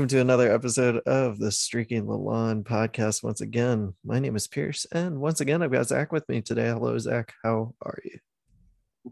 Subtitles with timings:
[0.00, 3.22] welcome to another episode of the Streaking the Lawn podcast.
[3.22, 6.68] Once again, my name is Pierce, and once again, I've got Zach with me today.
[6.68, 7.34] Hello, Zach.
[7.44, 8.18] How are you?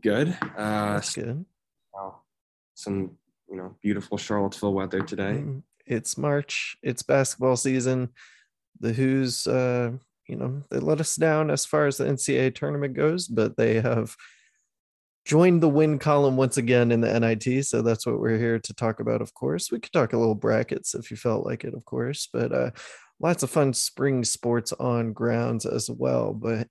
[0.00, 0.28] Good.
[0.56, 1.44] Uh, That's good.
[1.92, 2.22] wow.
[2.74, 3.18] Some,
[3.50, 5.44] you know, beautiful Charlottesville weather today.
[5.84, 6.78] It's March.
[6.82, 8.08] It's basketball season.
[8.80, 9.90] The Hoos, uh,
[10.26, 13.82] you know, they let us down as far as the NCAA tournament goes, but they
[13.82, 14.16] have
[15.28, 17.66] joined the win column once again in the NIT.
[17.66, 19.70] So that's what we're here to talk about, of course.
[19.70, 22.70] We could talk a little brackets if you felt like it, of course, but uh,
[23.20, 26.32] lots of fun spring sports on grounds as well.
[26.32, 26.68] But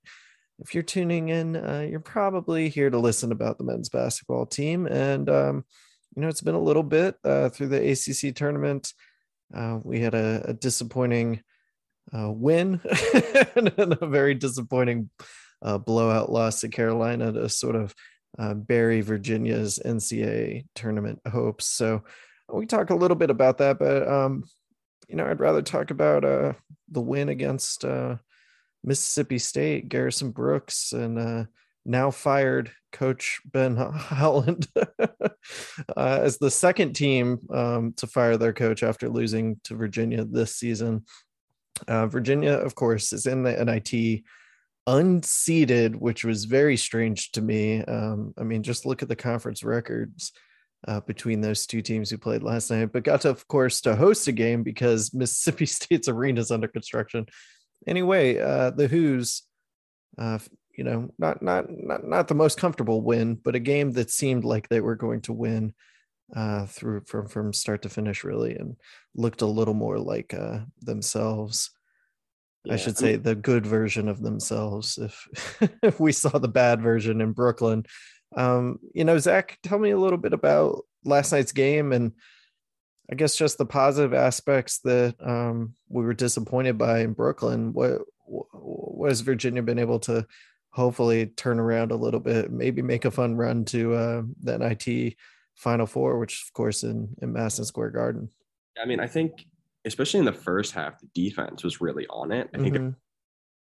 [0.58, 4.88] if you're tuning in, uh, you're probably here to listen about the men's basketball team.
[4.88, 5.64] And, um,
[6.16, 8.92] you know, it's been a little bit uh, through the ACC tournament.
[9.54, 11.44] Uh, we had a, a disappointing
[12.12, 12.80] uh, win
[13.54, 15.10] and a very disappointing
[15.62, 17.94] uh, blowout loss to Carolina to sort of
[18.38, 21.66] uh, Virginia's NCAA tournament hopes.
[21.66, 22.04] So
[22.52, 24.44] we talk a little bit about that, but um,
[25.08, 26.52] you know, I'd rather talk about uh,
[26.90, 28.16] the win against uh,
[28.84, 31.44] Mississippi State, Garrison Brooks, and uh,
[31.84, 35.18] now fired coach Ben Howland uh,
[35.96, 41.04] as the second team um, to fire their coach after losing to Virginia this season.
[41.86, 44.22] Uh, Virginia, of course, is in the NIT
[44.88, 47.84] unseeded, which was very strange to me.
[47.84, 50.32] Um, I mean, just look at the conference records
[50.86, 53.94] uh, between those two teams who played last night, but got to, of course, to
[53.94, 57.26] host a game because Mississippi State's arena is under construction.
[57.86, 59.42] Anyway, uh, the Hoos,
[60.16, 60.38] uh,
[60.76, 64.44] you know, not not not not the most comfortable win, but a game that seemed
[64.44, 65.74] like they were going to win
[66.34, 68.76] uh, through from from start to finish, really, and
[69.14, 70.60] looked a little more like uh,
[72.64, 72.66] themselves.
[72.66, 74.98] I Yeah, should I mean- say the good version of themselves.
[74.98, 75.28] If
[75.82, 77.84] if we saw the bad version in Brooklyn,
[78.36, 82.12] um, you know, Zach, tell me a little bit about last night's game and
[83.10, 87.72] I guess just the positive aspects that um, we were disappointed by in Brooklyn.
[87.72, 90.26] What what has Virginia been able to
[90.70, 95.14] hopefully turn around a little bit, maybe make a fun run to uh, the NIT
[95.54, 98.28] Final Four, which of course in in Madison Square Garden.
[98.80, 99.32] I mean, I think,
[99.88, 102.48] especially in the first half, the defense was really on it.
[102.54, 102.94] I think Mhm.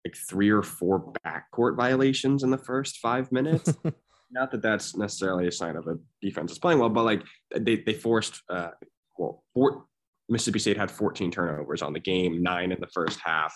[0.05, 3.73] like three or four backcourt violations in the first five minutes.
[4.33, 7.23] Not that that's necessarily a sign of a defense is playing well, but like
[7.57, 8.71] they, they forced, uh,
[9.19, 9.87] well, four,
[10.29, 13.53] Mississippi State had 14 turnovers on the game, nine in the first half,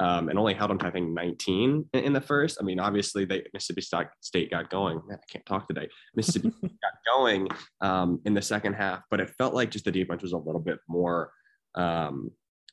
[0.00, 2.58] um, and only held them to, I think, 19 in, in the first.
[2.60, 3.82] I mean, obviously, they Mississippi
[4.20, 5.00] State got going.
[5.06, 5.88] Man, I can't talk today.
[6.16, 7.46] Mississippi got going
[7.80, 10.60] um, in the second half, but it felt like just the defense was a little
[10.60, 11.30] bit more
[11.76, 12.30] um,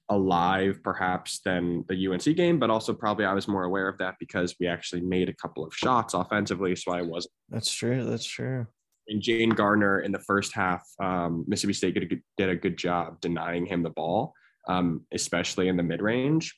[0.09, 2.59] alive, perhaps, than the UNC game.
[2.59, 5.66] But also, probably, I was more aware of that because we actually made a couple
[5.66, 8.03] of shots offensively, so I wasn't That's true.
[8.06, 8.68] That's true.
[9.08, 12.56] and Jayden Gardner in the first half, um, Mississippi State did a, good, did a
[12.56, 14.34] good job denying him the ball,
[14.68, 16.53] um, especially in the mid range.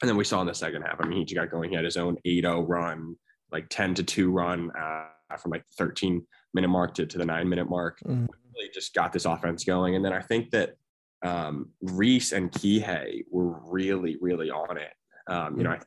[0.00, 1.70] And then we saw in the second half, I mean, he got going.
[1.70, 3.14] He had his own 8 0 run,
[3.52, 5.04] like 10 to 2 run uh,
[5.38, 8.00] from like the 13 minute mark to, to the nine minute mark.
[8.00, 8.26] Mhm.
[8.54, 9.94] Really just got this offense going.
[9.94, 10.74] And then I think that
[11.22, 14.92] um, Reece and Kihei were really, really on it.
[15.28, 15.78] Um, you know, I,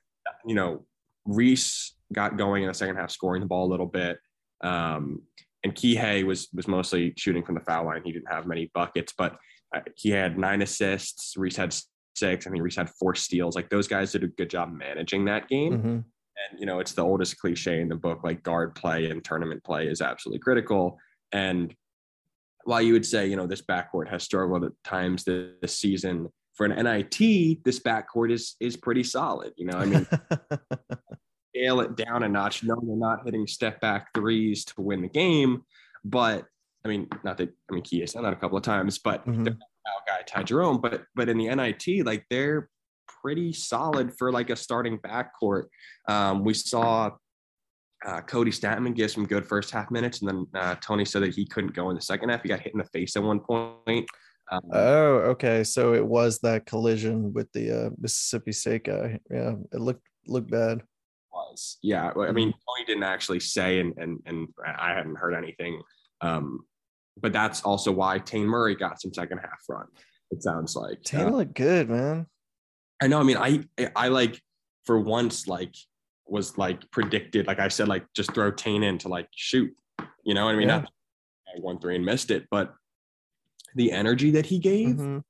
[0.46, 0.86] you know,
[1.26, 4.18] Reece got going in the second half, scoring the ball a little bit.
[4.62, 5.24] Um,
[5.64, 8.04] and Kihei was was mostly shooting from the foul line.
[8.06, 9.38] He didn't have many buckets, but
[9.76, 11.36] uh, he had nine assists.
[11.36, 11.74] Reece had
[12.16, 12.48] six.
[12.48, 13.56] I think Reece had four steals.
[13.56, 15.74] Like those guys did a good job managing that game.
[15.74, 16.04] Mhm.
[16.52, 18.24] And you know, it's the oldest cliche in the book.
[18.24, 21.00] Like guard play and tournament play is absolutely critical.
[21.32, 21.74] And
[22.66, 26.28] while you would say, you know, this backcourt has struggled at times this, this season,
[26.56, 29.54] for an NIT, this backcourt is is pretty solid.
[29.56, 30.08] You know, I mean,
[31.56, 32.64] scale it down a notch.
[32.64, 35.64] No, they're not hitting step back threes to win the game,
[36.04, 36.46] but
[36.84, 39.26] I mean, not that I mean, Key has done that a couple of times, but
[39.26, 39.44] Mhm.
[39.46, 40.80] not a guy Ty Jerome.
[40.82, 42.70] But but in the NIT, like they're
[43.22, 45.66] pretty solid for like a starting backcourt.
[46.08, 47.12] Um, we saw
[48.06, 51.34] uh, Cody Stattmann give some good first half minutes, and then uh, Tony said that
[51.34, 52.44] he couldn't go in the second half.
[52.44, 54.08] He got hit in the face at one point.
[54.52, 55.64] Um, Oh, okay.
[55.64, 59.20] So it was that collision with the uh, Mississippi State guy.
[59.32, 60.82] Yeah, it looked looked bad.
[61.34, 61.78] was.
[61.82, 65.82] Yeah, I mean, Tony didn't actually say, and and and I hadn't heard anything.
[66.22, 66.66] Um,
[67.20, 69.88] but that's also why Taine Murray got some second half run.
[70.32, 71.02] It sounds like.
[71.04, 72.28] Taine Uh, looked good, man.
[73.02, 73.20] I know.
[73.20, 73.64] I mean, I
[73.96, 74.40] I like
[74.86, 75.74] for once like
[76.28, 77.48] was like predicted.
[77.48, 79.72] Like I said, like just throw Taine in to like shoot.
[80.24, 80.80] You know, what I mean, Yeah.
[80.80, 80.92] not
[81.48, 82.74] I won three and missed it, but
[83.76, 85.24] the energy that he gave, Mhm.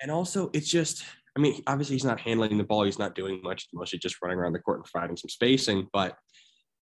[0.00, 1.04] and also it's just.
[1.34, 2.84] I mean, obviously he's not handling the ball.
[2.84, 3.62] He's not doing much.
[3.62, 5.88] He's mostly just running around the court and providing some spacing.
[5.90, 6.18] But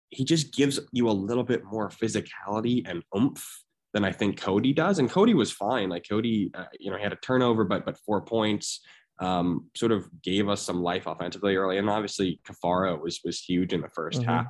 [0.10, 3.46] he just gives you a little bit more physicality and oomph
[3.94, 5.00] than I think Cody does.
[5.00, 5.90] And Cody was fine.
[5.90, 8.80] Like Cody, uh, you know, he had a turnover, but but four points.
[9.20, 13.74] Um, sort of gave us some life offensively early, and obviously Caffaro was was huge
[13.74, 14.30] in the 1st mm-hmm.
[14.30, 14.48] half.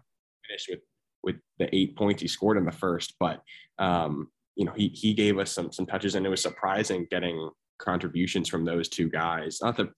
[0.47, 0.79] Finished with
[1.23, 3.41] with the eight points he scored in the first, but
[3.79, 7.49] um, you know he he gave us some some touches, and it was surprising getting
[7.79, 9.59] contributions from those two guys.
[9.61, 9.89] Not that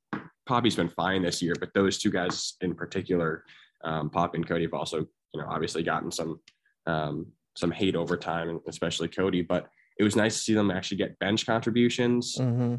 [0.45, 3.43] Poppy's been fine this year, but those two guys in particular,
[3.83, 4.99] um, Pop and Cody have also
[5.33, 6.39] you know obviously gotten some
[6.85, 9.41] um, some hate over time, especially Cody.
[9.41, 9.69] But
[9.99, 12.37] it was nice to see them actually get bench contributions.
[12.37, 12.75] Mm-hmm.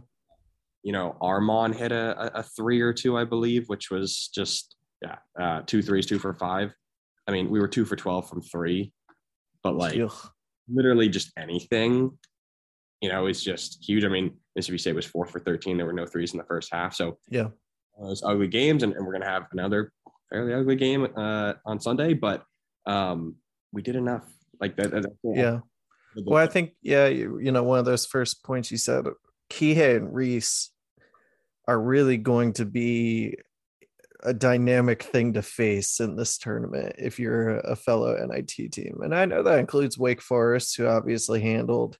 [0.82, 5.16] You know, Armaan hit a, a three or two, I believe, which was just yeah,
[5.40, 6.72] uh, two threes, two for five.
[7.26, 8.92] I mean, we were two for twelve from three,
[9.62, 10.30] but like Ugh.
[10.68, 12.18] literally just anything,
[13.00, 14.04] you know, is just huge.
[14.04, 15.76] I mean, Mississippi State was four for thirteen.
[15.76, 17.48] There were no threes in the first half, so yeah,
[18.00, 19.92] those ugly games, and, and we're gonna have another
[20.30, 22.44] fairly ugly game uh, on Sunday, but
[22.86, 23.36] um,
[23.72, 24.24] we did enough
[24.60, 24.90] like that.
[24.90, 25.58] that yeah.
[26.16, 29.06] Well, I think yeah, you, you know, one of those first points you said,
[29.50, 30.70] Kihei and Reece
[31.68, 33.36] are really going to be
[34.22, 39.00] a dynamic thing to face in this tournament if you're a fellow NIT team.
[39.02, 41.96] And I know that includes Wake Forest, who obviously handled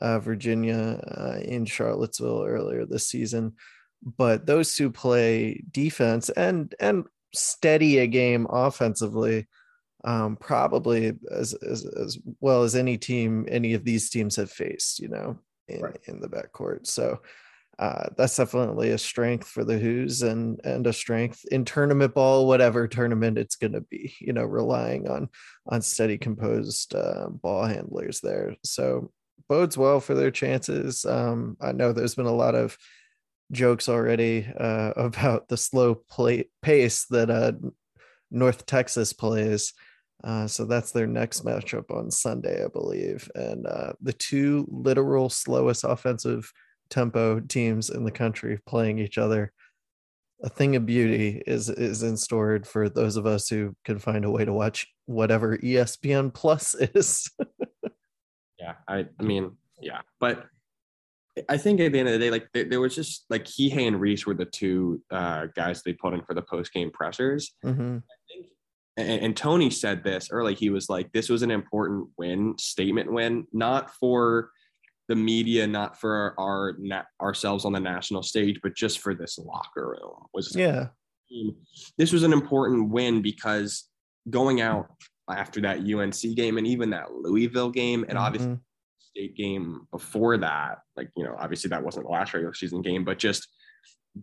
[0.00, 3.54] uh, Virginia uh, in Charlottesville earlier this season.
[4.02, 7.04] But those two play defense and and
[7.34, 9.46] steady a game offensively
[10.04, 15.00] um, probably as, as as well as any team any of these teams have faced,
[15.00, 15.98] you know, in, right.
[16.06, 16.86] in the backcourt.
[16.86, 17.20] So
[17.78, 22.46] uh, that's definitely a strength for the Hoos and and a strength in tournament ball,
[22.46, 24.14] whatever tournament it's going to be.
[24.18, 25.28] You know, relying on
[25.66, 28.56] on steady, composed uh, ball handlers there.
[28.64, 29.12] So
[29.48, 31.04] bodes well for their chances.
[31.04, 32.78] Um, I know there's been a lot of
[33.52, 37.52] jokes already uh, about the slow play pace that uh,
[38.30, 39.74] North Texas plays.
[40.24, 43.30] Uh, so that's their next matchup on Sunday, I believe.
[43.34, 46.50] And uh, the two literal slowest offensive
[46.90, 49.52] tempo teams in the country playing each other.
[50.42, 54.24] A thing of beauty is is in store for those of us who can find
[54.24, 57.30] a way to watch whatever ESPN Plus is.
[58.58, 60.44] yeah, I, I mean, yeah, but
[61.48, 64.00] I think at the end of the day, like there, was just like Kihei and
[64.00, 67.54] Reece were the two uh, guys they put in for the post game pressers.
[67.64, 67.98] Mm-hmm
[68.96, 70.54] and, and Tony said this early.
[70.54, 74.50] He was like, "This was an important win, statement win, not for
[75.08, 79.38] the media, not for our, our ourselves on the national stage, but just for this
[79.38, 80.88] locker room." Was yeah.
[81.98, 83.88] This was an important win because
[84.30, 84.86] going out
[85.28, 88.26] after that UNC game and even that Louisville game, and mm-hmm.
[88.26, 88.56] obviously
[89.16, 93.04] state game before that, like you know, obviously that wasn't the last regular season game,
[93.04, 93.48] but just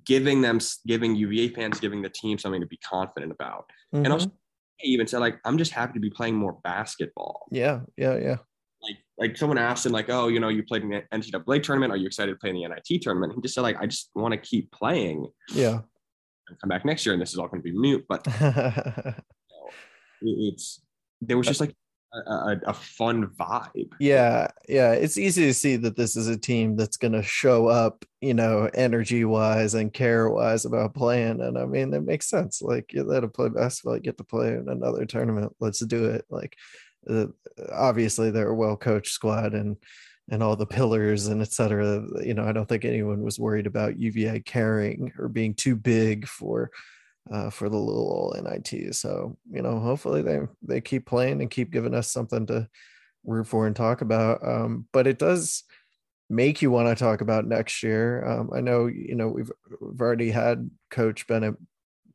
[0.05, 4.05] giving them, giving UVA fans, giving the team something to be confident about, mm-hmm.
[4.05, 4.31] and also
[4.83, 7.47] even said like I'm just happy to be playing more basketball.
[7.51, 8.38] Yeah, yeah, yeah.
[8.81, 11.91] Like like someone asked him like, oh, you know, you played in the NCAA tournament.
[11.91, 13.33] Are you excited to play in the NIT tournament?
[13.35, 15.27] He just said like, I just want to keep playing.
[15.53, 15.80] Yeah.
[16.50, 18.06] And come back next year, and this is all going to be mute.
[18.09, 19.69] But you know,
[20.21, 20.81] it's
[21.21, 21.73] there was just like
[22.13, 23.91] a, a, fun vibe.
[23.99, 24.91] Yeah, yeah.
[24.93, 28.33] It's easy to see that this is a team that's going to show up, you
[28.33, 31.41] know, energy wise and care wise about playing.
[31.41, 32.61] And I mean, that makes sense.
[32.61, 35.55] Like, you let them play basketball, you get to play in another tournament.
[35.59, 36.25] Let's do it.
[36.29, 36.55] Like,
[37.09, 37.27] uh,
[37.71, 39.77] obviously, they're a well coached squad and
[40.29, 42.05] and all the pillars and etc.
[42.23, 46.27] You know, I don't think anyone was worried about UVA caring or being too big
[46.27, 46.71] for
[47.31, 48.95] uh, for the little old NIT.
[48.95, 52.68] So you know, hopefully they they keep playing and keep giving us something to
[53.25, 54.45] root for and talk about.
[54.45, 55.63] Um, but it does
[56.30, 58.25] make you want to talk about next year.
[58.25, 59.51] Um, I know you know we've
[59.81, 61.56] we've already had Coach Bennett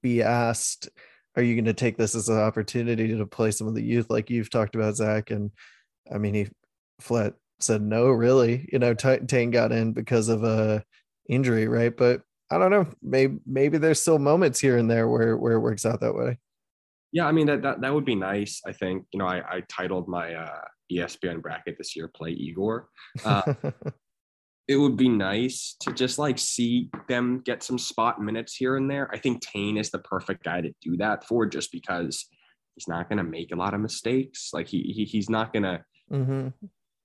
[0.02, 0.88] be asked,
[1.36, 4.10] "Are you going to take this as an opportunity to play some of the youth
[4.10, 5.50] like you've talked about, Zach?" And
[6.12, 6.48] I mean, he
[7.00, 8.68] flat said no, really.
[8.72, 10.84] You know, Taine got in because of a
[11.28, 11.96] injury, right?
[11.96, 12.86] But I don't know.
[13.02, 16.38] Maybe maybe there's still moments here and there where where it works out that way.
[17.12, 18.60] Yeah, I mean that that, that would be nice.
[18.66, 20.60] I think you know I, I titled my uh,
[20.92, 22.88] ESPN bracket this year "Play Igor."
[23.24, 23.54] Uh,
[24.68, 28.90] it would be nice to just like see them get some spot minutes here and
[28.90, 29.10] there.
[29.12, 32.26] I think Taine is the perfect guy to do that for, just because
[32.74, 34.50] he's not going to make a lot of mistakes.
[34.52, 36.48] Like he, he he's not going to mm-hmm.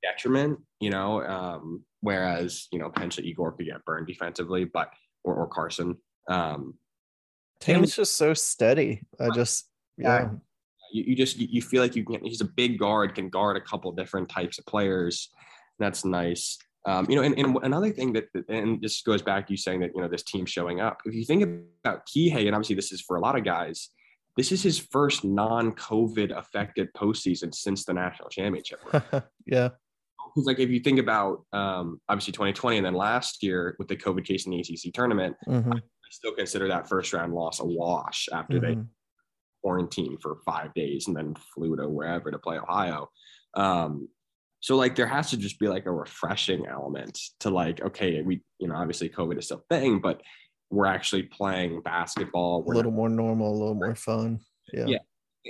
[0.03, 1.23] detriment, you know.
[1.23, 4.89] Um, whereas you know potentially Igor could get burned defensively, but
[5.24, 5.98] or, or Carson.
[6.27, 6.75] Um,
[7.60, 9.01] Tatum's just so steady.
[9.20, 10.30] I just yeah.
[10.92, 12.24] You, you just you feel like you can.
[12.24, 15.30] He's a big guard, can guard a couple different types of players.
[15.80, 16.58] That's nice.
[16.86, 19.80] Um, you know, and, and another thing that, and this goes back to you saying
[19.80, 21.01] that you know this team showing up.
[21.06, 21.44] If you think
[21.84, 23.89] about Kihei, and obviously this is for a lot of guys,
[24.36, 28.80] this is his first non-COVID affected postseason since the national championship.
[29.46, 29.70] yeah,
[30.34, 33.96] because like if you think about um, obviously 2020 and then last year with the
[33.96, 37.66] COVID case in the ACC tournament, Mhm, I still consider that first round loss a
[37.66, 38.88] wash after they mhm.
[39.63, 43.10] quarantined for five days and then flew to wherever to play Ohio.
[43.56, 44.10] Um,
[44.60, 48.42] so like there has to just be like a refreshing element to like, okay, we,
[48.60, 50.22] you know, obviously COVID is still a thing, but
[50.70, 52.62] we're actually playing basketball.
[52.62, 54.40] a We're little more normal, a little more fun.
[54.72, 54.86] Yeah.
[54.88, 54.98] Yeah.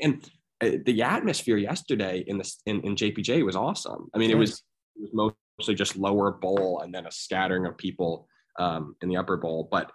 [0.02, 0.30] and
[0.62, 4.10] uh, the atmosphere yesterday in this in, in JPJ was awesome.
[4.14, 4.62] I mean, it was Nice.
[4.96, 8.28] It was mostly just lower bowl and then a scattering of people
[8.60, 9.68] um, in the upper bowl.
[9.72, 9.92] But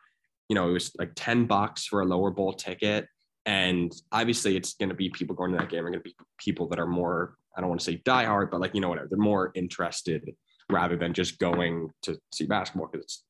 [0.48, 3.06] you know, it was like ten bucks for a lower bowl ticket,
[3.44, 6.14] and obviously, it's going to be people going to that game are going to be
[6.38, 9.08] people that are more I don't want to say diehard, but like you know whatever
[9.10, 10.34] they're more interested
[10.70, 13.24] rather than just going to see basketball because it's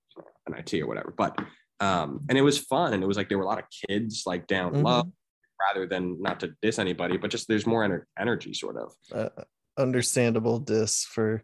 [0.46, 1.12] an IT or whatever.
[1.16, 1.38] But
[1.80, 4.22] um, and it was fun, and it was like there were a lot of kids
[4.26, 4.82] like down Mhm.
[4.84, 5.12] low
[5.60, 8.92] rather than not to diss anybody, but just there's more ener- energy sort of.
[9.12, 9.42] uh,
[9.78, 11.42] understandable diss for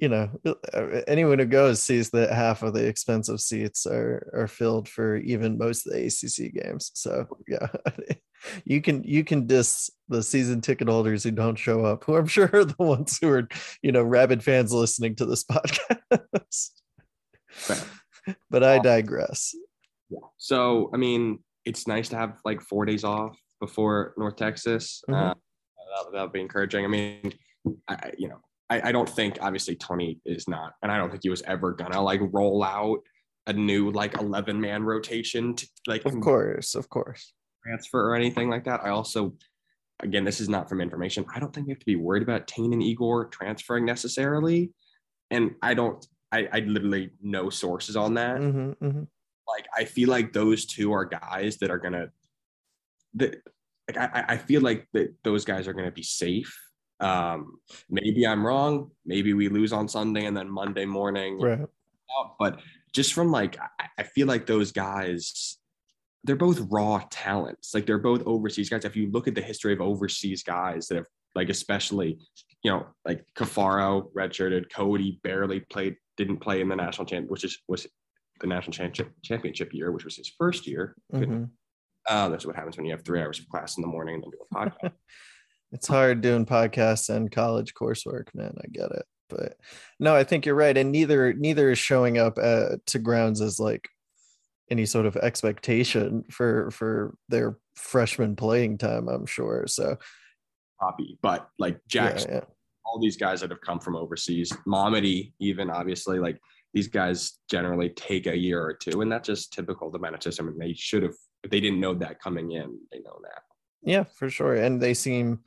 [0.00, 4.48] you know uh, anyone who goes sees that half of the expensive seats are are
[4.48, 6.90] filled for even most of the ACC games.
[6.94, 7.68] So yeah,
[8.64, 12.26] you can you can diss the season ticket holders who don't show up, who I'm
[12.26, 13.48] sure are the ones who are
[13.82, 16.70] you know rabid fans listening to this podcast.
[18.50, 19.54] but I digress.
[20.08, 20.18] Yeah.
[20.38, 25.02] So I mean, it's nice to have like four days off before North Texas.
[25.08, 25.30] Mhm.
[25.30, 26.84] Uh, that, that would be encouraging.
[26.84, 27.34] I mean,
[27.88, 31.22] I, you know, I, I don't think obviously Tony is not, and I don't think
[31.22, 33.00] he was ever gonna like roll out
[33.46, 37.32] a new like 11 man rotation to like Of course, of course.
[37.66, 38.80] transfer or anything like that.
[38.84, 39.34] I also,
[40.00, 41.24] again, this is not from information.
[41.34, 44.72] I don't think we have to be worried about Taine and Igor transferring necessarily.
[45.30, 48.36] And I don't, I, I literally no sources on that.
[48.38, 49.06] Mhm, mhm.
[49.48, 52.08] Like, I feel like those two are guys that are gonna,
[53.14, 53.42] that
[53.88, 56.56] like I, I feel like that those guys are gonna be safe.
[57.00, 58.90] Um, maybe I'm wrong.
[59.06, 61.66] Maybe we lose on Sunday and then Monday morning Right.
[62.38, 62.60] but
[62.92, 63.56] just from like
[63.98, 65.58] I, feel like those guys
[66.24, 69.72] they're both raw talents like they're both overseas guys if you look at the history
[69.72, 72.18] of overseas guys that have like especially
[72.62, 77.44] you know like Caffaro redshirted Cody barely played didn't play in the national champ which
[77.44, 77.86] is was
[78.40, 81.48] the national championship championship year which was his first year Mhm.
[82.08, 84.24] uh, that's what happens when you have three hours of class in the morning and
[84.24, 84.92] then do a podcast
[85.72, 89.56] it's hard doing podcasts and college coursework man i get it but
[89.98, 93.60] no i think you're right and neither neither is showing up uh, to grounds as
[93.60, 93.88] like
[94.70, 99.96] any sort of expectation for for their freshman playing time i'm sure so
[100.80, 102.40] copy but like yeah, Jackson yeah.
[102.84, 106.40] all these guys that have come from overseas, Mamadi, even obviously, like
[106.72, 110.22] these guys generally take a year or two, and that's just typical of the Bennett
[110.22, 110.48] system.
[110.48, 113.42] And they should have, if they didn't know that coming in, they know that.
[113.82, 115.40] yeah for sure and they seem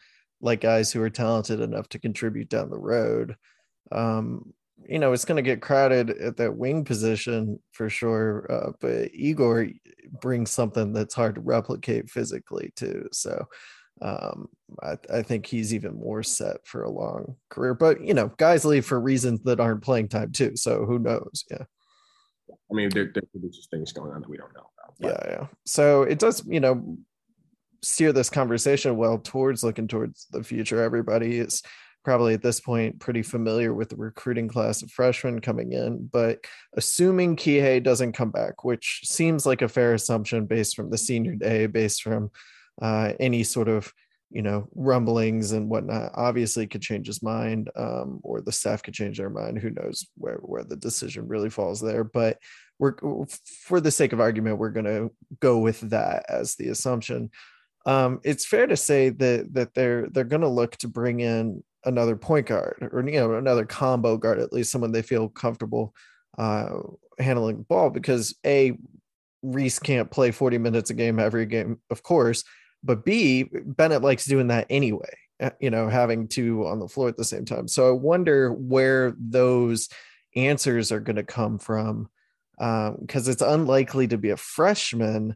[0.43, 3.35] like guys who are talented enough to contribute down the road
[3.91, 4.53] um
[4.87, 9.09] you know it's going to get crowded at that wing position for sure uh, but
[9.13, 9.67] igor
[10.21, 13.45] brings something that's hard to replicate physically too so
[14.01, 14.49] um
[14.81, 18.65] I, I think he's even more set for a long career but you know guys
[18.65, 21.63] leave for reasons that aren't playing time too so who knows yeah
[22.69, 24.69] I mean, there, there could be just things going on that we don't know
[24.99, 25.23] about.
[25.25, 26.97] Yeah yeah so it does you know
[27.83, 30.81] steer this conversation well towards looking towards the future.
[30.81, 31.61] Everybody is
[32.03, 36.43] probably at this point pretty familiar with the recruiting class of freshmen coming in but
[36.75, 41.35] assuming Kihei doesn't come back which seems like a fair assumption based from the senior
[41.35, 42.29] day based from
[42.81, 43.93] uh, any sort of
[44.31, 48.93] you know rumblings and whatnot obviously could change his mind um, or the staff could
[48.93, 49.59] change their mind.
[49.59, 52.39] Who knows where where the decision really falls there but
[52.79, 52.95] we're
[53.65, 57.29] for the sake of argument we're going to go with that as the assumption
[57.85, 61.63] um, it's fair to say that that they're they're going to look to bring in
[61.85, 65.93] another point guard or you know another combo guard at least someone they feel comfortable
[66.37, 66.69] uh,
[67.19, 68.77] handling the ball because a
[69.41, 72.45] Reece can't play 40 minutes a game every game of course
[72.83, 75.13] but b Bennett likes doing that anyway
[75.43, 77.67] uh, you know having two on the floor at the same time.
[77.67, 79.89] So I wonder where those
[80.35, 82.09] answers are going to come from
[82.57, 85.35] because it's unlikely to be a freshman.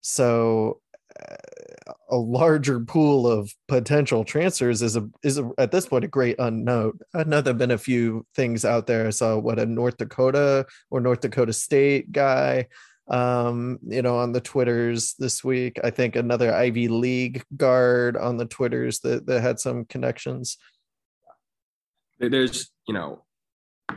[0.00, 0.80] So
[1.20, 1.34] uh,
[2.12, 6.36] a larger pool of potential transfers is a is a, at this point a great
[6.38, 6.98] unknown.
[7.14, 9.06] I know there've been a few things out there.
[9.06, 12.66] I saw what a North Dakota or North Dakota State guy,
[13.08, 15.80] um, you know, on the Twitters this week.
[15.82, 20.58] I think another Ivy League guard on the Twitters that that had some connections.
[22.18, 23.24] there's, you know,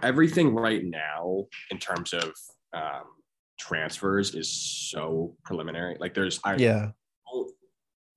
[0.01, 2.31] everything right now in terms of
[2.73, 3.03] um,
[3.59, 5.97] transfers is so preliminary.
[5.99, 6.91] Like, there's, I, Yeah,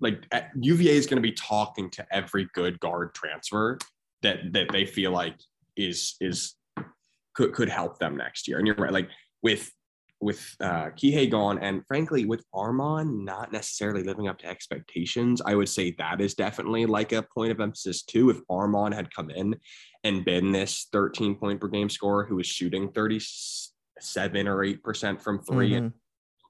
[0.00, 0.24] like
[0.60, 3.78] UVA is going to be talking to every good guard transfer
[4.22, 5.36] that that they feel like
[5.76, 6.54] is is
[7.34, 8.58] could could help them next year.
[8.58, 9.08] And you're right, like
[9.42, 9.70] with
[10.20, 15.54] with uh Kihei gone and frankly with Armaan not necessarily living up to expectations, I
[15.54, 18.30] would say that is definitely like a point of emphasis too.
[18.30, 19.54] If Armaan had come in
[20.04, 25.22] and been this 13 point per game scorer who was shooting 37 or 8 percent
[25.22, 25.76] from 3 mm-hmm.
[25.76, 25.92] and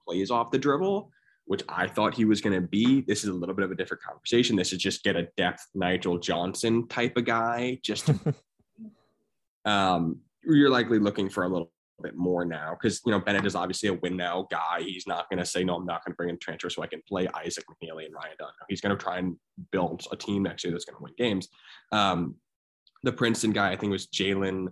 [0.07, 1.11] plays off the dribble,
[1.49, 3.00] which I thought he was going to be.
[3.00, 4.55] This is a little bit of a different conversation.
[4.55, 7.81] This is just get a depth Nigel Johnson type of guy.
[7.83, 8.11] Just
[9.64, 13.55] um, you're likely looking for a little bit more now because you know Bennett is
[13.55, 14.83] obviously a win now guy.
[14.83, 15.76] He's not going to say no.
[15.76, 18.37] I'm not going to bring in transfer so I can play Isaac McNeely and Ryan
[18.38, 18.50] Dunn.
[18.69, 19.37] He's going to try and
[19.73, 21.49] build a team next year that's going to win games.
[21.93, 22.37] Um,
[23.05, 24.69] the Princeton guy, I think, was Jaelin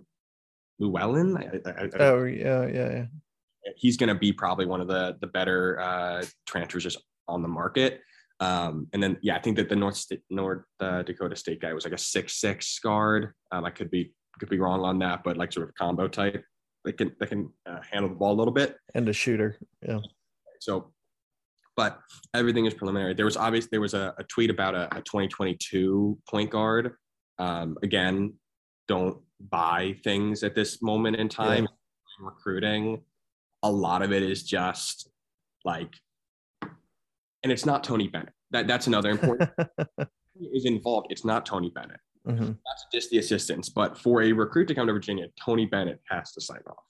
[0.79, 1.37] Llewellyn.
[1.37, 3.05] I, I, oh yeah, yeah, yeah
[3.75, 7.47] he's going to be probably one of the the better uh, transfers just on the
[7.47, 8.01] market.
[8.39, 11.85] Um, and then yeah, I think that the North North uh, Dakota State guy was
[11.85, 13.33] like a six six guard.
[13.51, 16.43] Um, I could be could be wrong on that, but like sort of combo type.
[16.85, 19.57] They can they can uh, handle the ball a little bit and a shooter.
[19.81, 19.99] Yeah.
[20.59, 20.91] So,
[21.75, 21.99] but
[22.33, 23.13] everything is preliminary.
[23.13, 26.93] There was obviously there was a, a tweet about a, a 2022 point guard.
[27.39, 28.33] Um, again,
[28.87, 31.63] don't buy things at this moment in time.
[31.63, 32.25] Yeah.
[32.25, 33.01] Recruiting
[33.63, 35.09] a lot of it is just
[35.65, 35.93] like,
[36.61, 38.33] and it's not Tony Bennett.
[38.51, 39.49] That that's another important
[40.53, 41.07] is involved.
[41.09, 41.99] It's not Tony Bennett.
[42.27, 42.45] Mm-hmm.
[42.45, 43.69] That's just the assistants.
[43.69, 46.85] But for a recruit to come to Virginia, Tony Bennett has to sign off,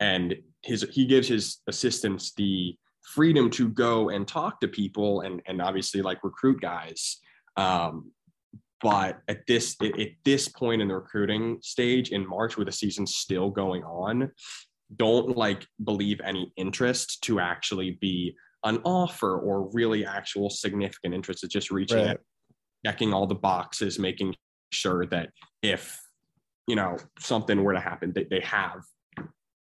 [0.00, 5.42] and his he gives his assistants the freedom to go and talk to people and
[5.46, 7.18] and obviously like recruit guys.
[7.56, 8.12] Um,
[8.82, 13.06] but at this at this point in the recruiting stage in March, with the season
[13.06, 14.30] still going on,
[14.96, 21.44] don't like believe any interest to actually be an offer or really actual significant interest.
[21.44, 22.10] It's just reaching right.
[22.10, 22.20] out,
[22.84, 24.34] checking all the boxes, making
[24.72, 25.30] sure that
[25.62, 26.00] if
[26.66, 28.80] you know something were to happen, they, they have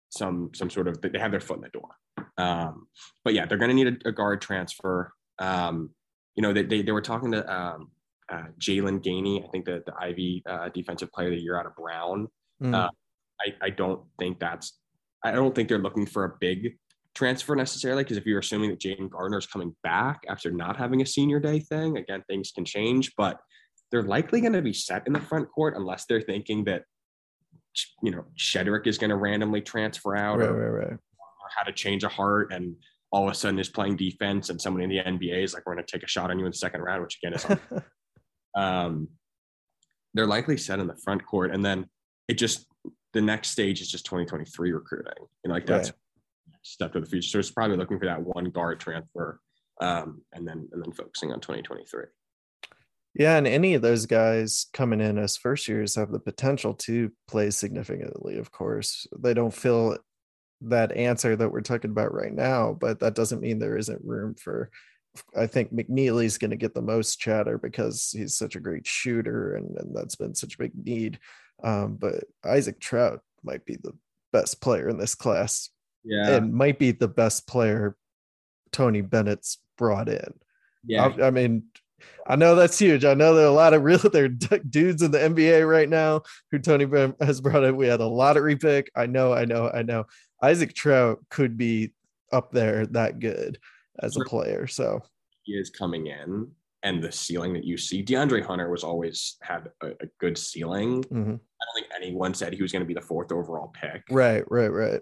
[0.10, 1.90] some some sort of they have their foot in the door.
[2.38, 2.88] Um,
[3.24, 5.12] but yeah, they're going to need a, a, guard transfer.
[5.40, 5.92] Um,
[6.36, 7.92] you know, they, they, they were talking to um,
[8.32, 11.68] uh, Jaylan Gainey, I think the, the Ivy uh, Defensive Player of the Year out
[11.68, 12.28] of Brown.
[12.62, 12.74] Mm.
[12.74, 12.90] Uh,
[13.42, 14.80] I, I don't think that's
[15.24, 16.78] I don't think they're looking for a big
[17.16, 21.02] transfer necessarily because if you're assuming that Jayden Gardner is coming back after not having
[21.02, 23.40] a senior day thing, again, things can change, but
[23.92, 26.84] they're likely going to be set in the front court unless they're thinking that,
[28.02, 30.94] you know, Shedrick is going to randomly transfer out right, or, right, right.
[30.94, 32.76] or how to change a heart and
[33.12, 35.76] all of a sudden is playing defense and someone in the NBA is like, we're
[35.76, 37.46] going to take a shot on you in the second round, which again is,
[38.56, 39.08] um,
[40.16, 41.54] they're likely set in the front court.
[41.54, 41.86] And then
[42.28, 42.66] it just,
[43.14, 45.14] the next stage is just 2023 recruiting.
[45.44, 46.60] And like that's right.
[46.64, 47.30] step to the future.
[47.30, 49.40] So it's probably looking for that one guard transfer,
[49.80, 52.06] um, and then and then focusing on 2023.
[53.16, 57.12] Yeah, and any of those guys coming in as first years have the potential to
[57.28, 58.40] play significantly.
[58.40, 59.98] Of course, they don't fill
[60.62, 64.34] that answer that we're talking about right now, but that doesn't mean there isn't room
[64.34, 64.72] for.
[65.38, 69.58] I think McNeely's going to get the most chatter because he's such a great shooter,
[69.58, 71.20] and, and that's been such a big need.
[71.64, 73.94] Um, but Isaac Traudt might be the
[74.32, 75.70] best player in this class.
[76.04, 76.30] Yeah.
[76.30, 77.96] And might be the best player
[78.72, 80.34] Tony Bennett's brought in.
[80.86, 81.06] Yeah.
[81.06, 81.64] I, I mean,
[82.28, 83.06] I know that's huge.
[83.06, 86.24] I know there are a lot of real there dudes in the NBA right now
[86.52, 86.86] who Tony
[87.22, 87.78] has brought in.
[87.78, 88.92] We had a lottery pick.
[88.96, 90.06] I know, I know, I know.
[90.42, 91.94] Isaac Traudt could be
[92.34, 93.60] up there that good
[94.00, 94.68] as a player.
[94.68, 95.04] So
[95.44, 96.52] he is coming in
[96.84, 98.04] and the ceiling that you see.
[98.04, 101.04] DeAndre Hunter was always had a, a good ceiling.
[101.04, 101.32] Mm-hmm.
[101.32, 104.04] I don't think anyone said he was going to be the fourth overall pick.
[104.10, 105.02] Right, right, right.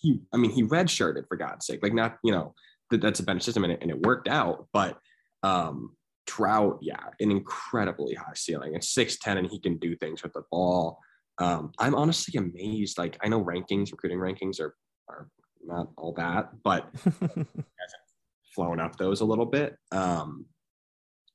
[0.00, 1.80] He, I mean, he redshirted for God's sake.
[1.82, 2.54] Like, not you know
[2.90, 4.68] that that's a better system, and it, and it worked out.
[4.72, 4.98] But
[5.42, 8.74] um, Traudt, yeah, an incredibly high ceiling.
[8.74, 10.98] It's six ten, and he can do things with the ball.
[11.38, 12.98] Um, I'm honestly amazed.
[12.98, 14.74] Like, I know rankings, recruiting rankings are
[15.08, 15.28] are
[15.64, 16.90] not all that, but
[18.54, 19.76] flown up those a little bit.
[19.90, 20.46] Um,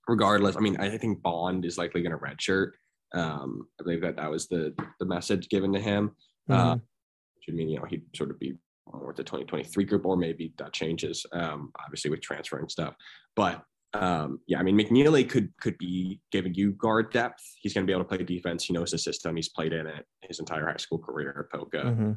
[0.09, 2.71] regardless, I mean, I think Bond is likely going to redshirt.
[3.13, 6.11] Um, I believe that that was the the message given to him.
[6.49, 6.69] Uh, mm-hmm.
[6.69, 8.55] Uh, which would mean you know he'd sort of be
[8.91, 11.25] more with the 2023 group, or maybe that changes.
[11.31, 12.95] Um, obviously with transferring stuff,
[13.35, 17.43] but um, yeah, I mean McNeely could could be giving you guard depth.
[17.61, 18.65] He's going to be able to play defense.
[18.65, 19.35] He knows the system.
[19.35, 21.83] He's played in it his entire high school career at Poca.
[21.85, 22.11] Mm-hmm.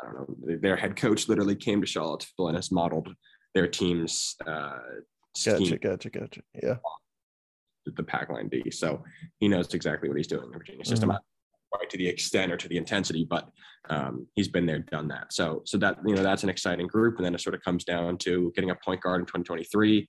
[0.00, 0.58] I don't know.
[0.60, 3.12] Their head coach literally came to Charlottesville and has modeled
[3.54, 4.78] their team's uh,
[5.44, 6.40] Gotcha, gotcha, gotcha.
[6.62, 6.76] Yeah.
[7.86, 8.70] The pack line D.
[8.70, 9.02] So
[9.38, 11.10] he knows exactly what he's doing in the Virginia system.
[11.10, 11.18] Mm-hmm.
[11.72, 13.48] Quite to the extent or to the intensity, but
[13.88, 15.32] um, he's been there, done that.
[15.32, 17.84] So, so that you know that's an exciting group, and then it sort of comes
[17.84, 20.08] down to getting a point guard in 2023,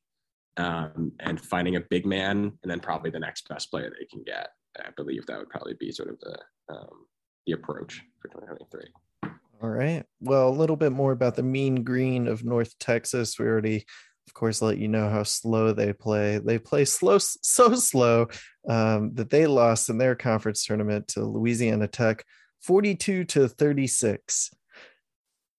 [0.58, 4.24] um, and finding a big man, and then probably the next best player they can
[4.24, 4.50] get.
[4.80, 6.38] I believe that would probably be sort of the
[6.74, 7.06] um,
[7.46, 9.32] the approach for 2023.
[9.64, 10.04] All right.
[10.20, 13.38] Well, a little bit more about the mean green of North Texas.
[13.38, 13.86] We already,
[14.28, 16.38] of course, let you know how slow they play.
[16.38, 18.28] They play slow, so slow
[18.68, 22.24] um, that they lost in their conference tournament to Louisiana Tech,
[22.62, 24.52] 42 to 36.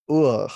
[0.09, 0.51] Ugh.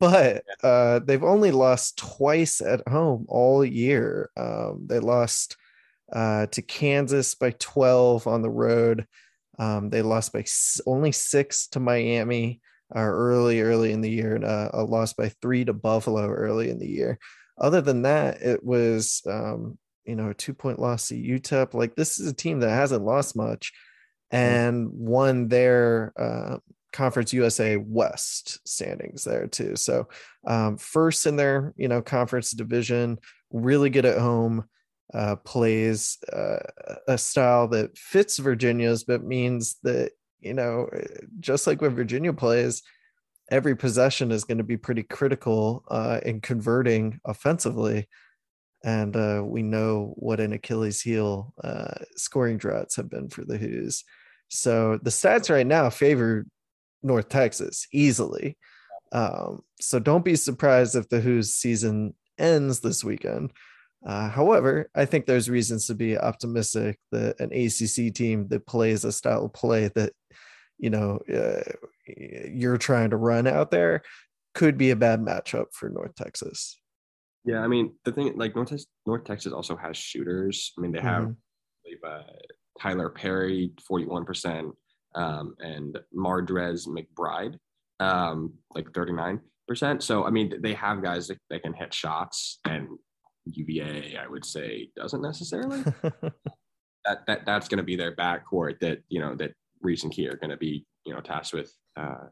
[0.00, 4.30] But uh, they've only lost twice at home all year.
[4.36, 5.56] Um, they lost
[6.12, 9.06] uh, to Kansas by 12 on the road.
[9.58, 10.44] Um, they lost by
[10.86, 12.60] only six to Miami
[12.94, 16.70] uh, early, early in the year, and uh, a loss by three to Buffalo early
[16.70, 17.18] in the year.
[17.58, 21.74] Other than that, it was um, you know a two point loss to UTEP.
[21.74, 23.72] Like this is a team that hasn't lost much,
[24.30, 26.58] and won their uh,
[26.92, 29.76] Conference USA West standings there too.
[29.76, 30.08] So
[30.46, 33.18] um, first in their you know conference division,
[33.50, 34.64] really good at home
[35.14, 36.58] uh, plays uh,
[37.06, 40.88] a style that fits Virginia's, but means that, you know,
[41.40, 42.82] just like when Virginia plays,
[43.50, 48.08] every possession is going to be pretty critical uh, in converting offensively.
[48.84, 53.58] And uh, we know what an Achilles heel uh, scoring droughts have been for the
[53.58, 54.04] Hoos.
[54.48, 56.46] So the stats right now favor
[57.02, 58.56] North Texas easily.
[59.12, 63.52] Um, so don't be surprised if the Hoos season ends this weekend.
[64.04, 69.04] Uh, however, I think there's reasons to be optimistic that an ACC team that plays
[69.04, 70.12] a style of play that
[70.78, 71.62] you know uh,
[72.06, 74.02] you're trying to run out there
[74.54, 76.78] could be a bad matchup for North Texas.
[77.44, 80.72] Yeah, I mean the thing like North Texas, North Texas also has shooters.
[80.76, 82.06] I mean they have mm-hmm.
[82.06, 82.32] uh,
[82.80, 84.72] Tylor Perry, forty-one percent,
[85.14, 87.56] um, and Mardrez McBride,
[88.00, 90.02] um, like thirty-nine percent.
[90.02, 92.88] So I mean they have guys that, that can hit shots and
[93.46, 95.82] UVA, I would say, doesn't necessarily.
[96.02, 100.28] that, that that's going to be their backcourt that you know that Reece and Key
[100.28, 102.26] are going to be you know tasked with uh,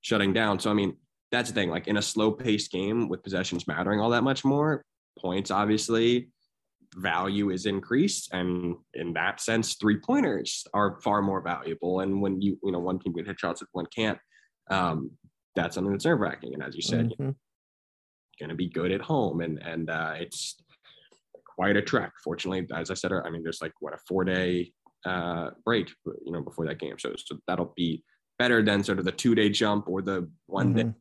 [0.00, 0.58] shutting down.
[0.58, 0.96] So I mean,
[1.30, 1.70] that's the thing.
[1.70, 4.84] Like in a slow-paced game with possessions mattering all that much more,
[5.18, 6.28] points obviously
[6.96, 12.00] value is increased, and in that sense, three pointers are far more valuable.
[12.00, 14.18] And when you you know one team can hit shots if one can't,
[14.70, 15.12] um,
[15.54, 16.54] that's something that's nerve wracking.
[16.54, 17.22] And as you said, mm-hmm.
[17.22, 17.34] you know,
[18.38, 20.56] going to be good at home, and and uh, it's
[21.44, 22.12] quite a trek.
[22.22, 24.72] Fortunately, as I said, I mean, there's like what a four day
[25.04, 25.90] uh, break,
[26.24, 28.02] you know, before that game, so so that'll be
[28.38, 30.88] better than sort of the two day jump or the one mm-hmm.
[30.88, 30.94] day,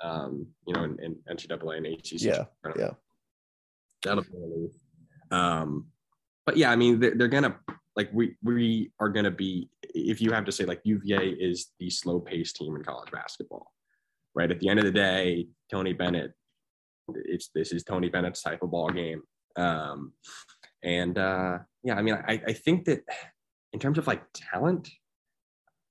[0.00, 2.20] um, you know, in, in NCAA and ACC.
[2.20, 2.44] Yeah,
[2.76, 2.90] yeah,
[4.02, 4.68] that'll be.
[5.30, 5.86] Um,
[6.46, 7.56] but yeah, I mean, they're, they're gonna
[7.96, 11.90] like we we are gonna be if you have to say like UVA is the
[11.90, 13.72] slow paced team in college basketball,
[14.34, 14.50] right?
[14.50, 16.32] At the end of the day, Tony Bennett
[17.08, 19.22] it's this is Tony Bennett's type of ball game.
[19.56, 20.12] Um,
[20.82, 23.02] and uh, yeah, I mean, I, I think that
[23.72, 24.90] in terms of like talent,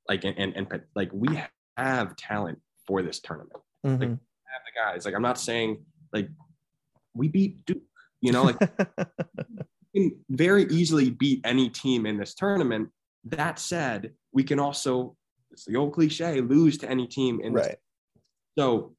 [0.07, 1.41] like and, and, and like we
[1.77, 3.59] have talent for this tournament.
[3.85, 4.01] Mm-hmm.
[4.01, 4.17] Like have
[4.65, 5.05] the guys.
[5.05, 6.29] Like I'm not saying like
[7.13, 7.81] we beat Duke,
[8.21, 8.59] you know, like
[9.95, 12.89] can very easily beat any team in this tournament.
[13.25, 15.15] That said, we can also
[15.51, 17.65] it's the old cliche lose to any team in right.
[17.65, 17.75] This.
[18.57, 18.95] So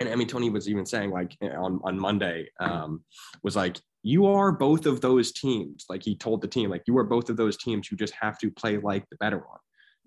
[0.00, 3.04] and I mean, Tony was even saying like on, on Monday, um,
[3.42, 5.86] was like, you are both of those teams.
[5.88, 7.90] Like he told the team, like you are both of those teams.
[7.90, 9.60] You just have to play like the better one.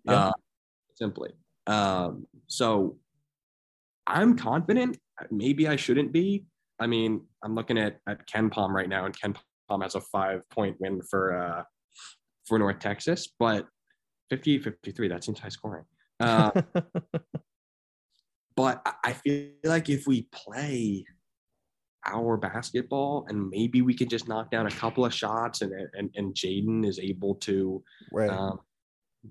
[0.03, 0.27] Yeah.
[0.27, 0.31] Uh,
[0.95, 1.31] simply.
[1.67, 2.97] Um, so
[4.05, 4.97] I'm confident.
[5.31, 6.45] Maybe I shouldn't be.
[6.79, 10.75] I mean, I'm looking at, at KenPom right now and KenPom has a five point
[10.79, 11.63] win for, uh,
[12.45, 13.65] for North Texas, but
[14.29, 15.85] 50, 53, that seems high scoring.
[16.19, 16.51] Uh,
[18.55, 21.05] But I feel like if we play
[22.05, 26.09] our basketball and maybe we can just knock down a couple of shots and and,
[26.15, 28.29] and Jayden is able to right.
[28.29, 28.59] um,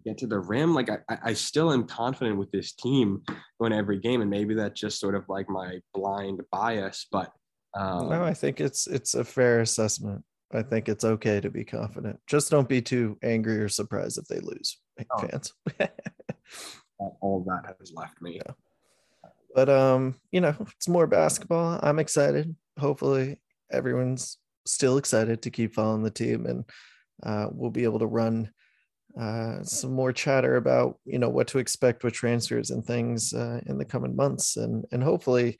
[0.04, 0.74] get to the rim.
[0.74, 3.22] Like I, I still am confident with this team
[3.60, 7.06] going every game, and maybe that's just sort of like my blind bias.
[7.10, 7.30] But
[7.76, 10.24] um, no, I think it's it's a fair assessment.
[10.52, 12.18] I think it's okay to be confident.
[12.26, 14.78] Just don't be too angry or surprised if they lose,
[15.10, 15.26] oh.
[15.26, 15.52] fans.
[16.98, 18.40] all that has left me.
[18.44, 18.52] Yeah.
[19.54, 21.78] But um, you know, it's more basketball.
[21.82, 22.54] I'm excited.
[22.78, 23.40] Hopefully,
[23.70, 26.64] everyone's still excited to keep following the team, and
[27.22, 28.50] uh, we'll be able to run
[29.18, 33.60] uh, some more chatter about you know what to expect with transfers and things uh,
[33.66, 35.56] in the coming months, and and hopefully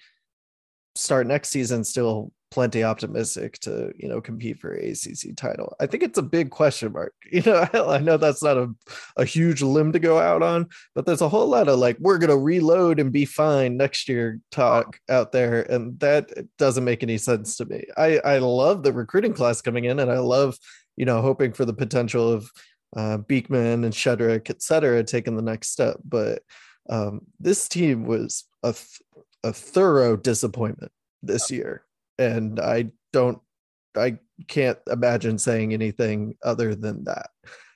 [0.94, 5.74] start next season still plenty optimistic to you know compete for ACC title.
[5.80, 7.12] I think it's a big question mark.
[7.32, 8.68] You know, I, know that's not a,
[9.16, 12.18] a huge limb to go out on, but there's a whole lot of like we're
[12.18, 17.18] gonna reload and be fine next year talk out there, and that doesn't make any
[17.18, 17.84] sense to me.
[17.96, 20.56] I I love the recruiting class coming in, and I love
[20.96, 22.48] you know hoping for the potential of
[22.96, 25.96] uh, Beekman and Shedrick, et cetera, taking the next step.
[26.04, 26.42] But
[26.88, 29.00] um, this team was a, th-
[29.44, 30.90] a thorough disappointment
[31.22, 31.84] this year.
[32.18, 33.38] And I don't,
[33.96, 37.30] I can't imagine saying anything other than that.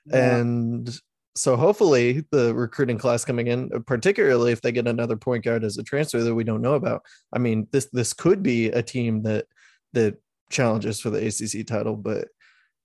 [0.06, 0.38] Yeah.
[0.38, 1.00] And
[1.36, 5.78] so hopefully the recruiting class coming in, particularly if they get another point guard as
[5.78, 7.02] a transfer that we don't know about.
[7.32, 9.46] I mean, this this could be a team that
[9.92, 10.16] that
[10.50, 12.28] challenges for the ACC title, but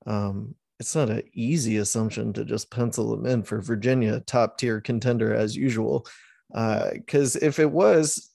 [0.06, 4.82] um, it's not an easy assumption to just pencil them in for Virginia, top tier
[4.82, 6.06] contender as usual.
[6.52, 8.33] Because uh, if it was,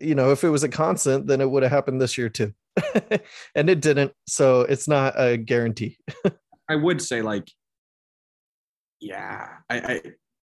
[0.00, 2.52] you know, if it was a constant, then it would have happened this year too,
[3.54, 4.12] and it didn't.
[4.26, 5.98] So it's not a guarantee.
[6.68, 7.48] I would say like
[9.00, 10.02] yeah, I, I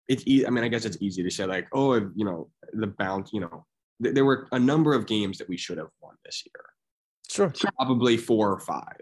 [0.08, 0.46] it's easy.
[0.46, 3.40] I mean, I guess it's easy to say like, oh, you know, the bounce, you
[3.40, 3.64] know,
[4.02, 6.64] th- there were a number of games that we should have won this year.
[7.30, 7.52] Sure.
[7.76, 9.00] Probably four or five.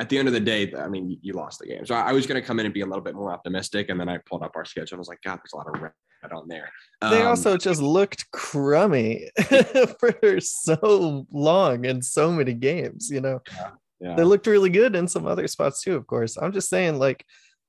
[0.00, 1.86] At the end of the day, I mean, you lost the game.
[1.86, 3.90] So I was going to come in and be a little bit more optimistic.
[3.90, 5.68] And then I pulled up our schedule and I was like, God, there's a lot
[5.72, 5.92] of red
[6.32, 6.70] on there.
[7.00, 9.30] They um, also just looked crummy
[10.00, 13.40] for so long in so many games, you know.
[13.52, 14.16] Yeah, yeah.
[14.16, 16.36] They looked really good in some other spots too, of course.
[16.36, 17.24] I'm just saying, like,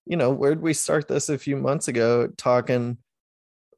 [0.06, 2.98] you know, where'd we start this a few months ago talking?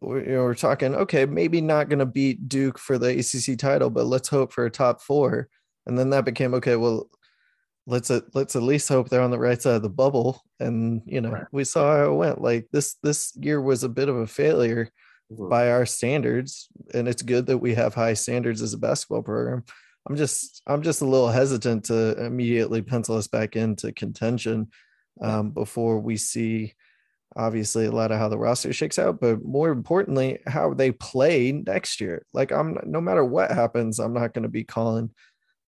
[0.01, 3.89] You know, we're talking, okay, maybe not going to beat Duke for the ACC title,
[3.89, 5.49] but let's hope for a top four.
[5.87, 7.09] And then that became, okay, well,
[7.87, 10.43] let's at, let's at least hope they're on the right side of the bubble.
[10.59, 11.45] And, you know, right.
[11.51, 12.41] we saw how it went.
[12.41, 14.89] Like this, this year was a bit of a failure
[15.31, 15.49] mm-hmm.
[15.49, 16.67] by our standards.
[16.93, 19.63] And it's good that we have high standards as a basketball program.
[20.07, 24.69] I'm just, I'm just a little hesitant to immediately pencil us back into contention
[25.21, 26.75] um, before we see
[27.35, 31.51] obviously a lot of how the roster shakes out, but more importantly, how they play
[31.51, 32.25] next year.
[32.33, 35.11] Like I'm no matter what happens, I'm not going to be calling,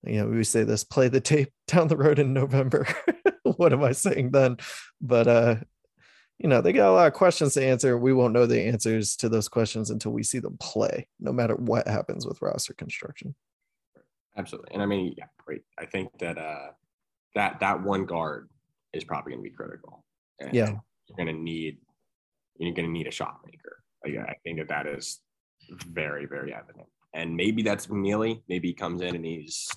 [0.03, 2.88] you know, we say this play the tape down the road in November.
[3.43, 4.57] what am I saying then?
[5.01, 5.55] But uh,
[6.38, 7.97] you know, they got a lot of questions to answer.
[7.97, 11.55] We won't know the answers to those questions until we see them play, no matter
[11.55, 13.36] what happens with roster construction.
[14.38, 14.69] Absolutely.
[14.73, 15.63] And I mean, yeah, great.
[15.79, 16.67] I think that uh
[17.33, 18.49] that that one guard
[18.93, 20.03] is probably going to be critical.
[20.39, 20.73] And yeah,
[21.07, 21.77] you're going to need
[22.60, 23.83] you're going to need a shot maker.
[24.05, 25.19] Like, I think that that is
[25.69, 26.88] very very evident.
[27.13, 28.41] And maybe that's McNeely.
[28.47, 29.67] Maybe he comes in and he's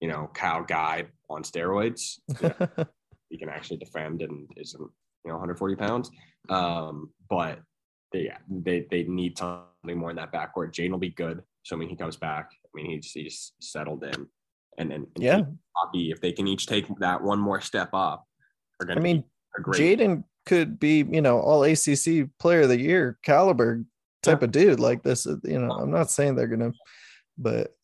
[0.00, 2.18] you know Kyle Guy on steroids.
[2.40, 2.84] Yeah,
[3.30, 6.10] he can actually defend and isn't you know 140 pounds.
[6.48, 7.60] Um, but
[8.12, 10.72] they, yeah, they they need something more in that backcourt.
[10.72, 12.50] Jane will be good, assuming he comes back.
[12.52, 14.26] I mean, he's he's settled in,
[14.78, 15.42] and then yeah,
[15.74, 18.26] Bobby, if they can each take that one more step up,
[18.80, 19.00] are going to.
[19.00, 19.24] I mean,
[19.68, 23.84] Jayden could be, you know, all ACC Player of the Year caliber
[24.22, 24.44] type yeah.
[24.46, 24.80] of dude.
[24.80, 26.78] Like this, you know, I'm not saying they're going to,
[27.38, 27.74] but